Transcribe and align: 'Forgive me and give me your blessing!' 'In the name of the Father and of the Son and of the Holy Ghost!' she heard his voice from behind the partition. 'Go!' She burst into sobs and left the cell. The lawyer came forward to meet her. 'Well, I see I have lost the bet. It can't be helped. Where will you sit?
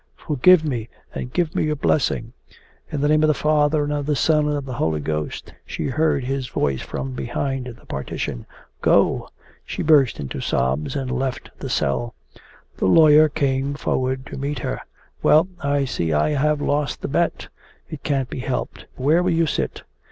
'Forgive 0.15 0.65
me 0.65 0.89
and 1.13 1.31
give 1.31 1.55
me 1.55 1.65
your 1.65 1.75
blessing!' 1.75 2.33
'In 2.91 3.01
the 3.01 3.07
name 3.07 3.23
of 3.23 3.27
the 3.27 3.35
Father 3.35 3.83
and 3.83 3.93
of 3.93 4.07
the 4.07 4.15
Son 4.15 4.47
and 4.47 4.57
of 4.57 4.65
the 4.65 4.73
Holy 4.81 4.99
Ghost!' 4.99 5.53
she 5.63 5.85
heard 5.89 6.23
his 6.23 6.47
voice 6.47 6.81
from 6.81 7.11
behind 7.11 7.67
the 7.67 7.85
partition. 7.85 8.47
'Go!' 8.81 9.29
She 9.63 9.83
burst 9.83 10.19
into 10.19 10.41
sobs 10.41 10.95
and 10.95 11.11
left 11.11 11.51
the 11.59 11.69
cell. 11.69 12.15
The 12.77 12.87
lawyer 12.87 13.29
came 13.29 13.75
forward 13.75 14.25
to 14.25 14.39
meet 14.39 14.57
her. 14.57 14.81
'Well, 15.21 15.47
I 15.61 15.85
see 15.85 16.11
I 16.13 16.29
have 16.31 16.61
lost 16.61 17.03
the 17.03 17.07
bet. 17.07 17.49
It 17.87 18.01
can't 18.01 18.27
be 18.27 18.39
helped. 18.39 18.87
Where 18.95 19.21
will 19.21 19.29
you 19.29 19.45
sit? 19.45 19.83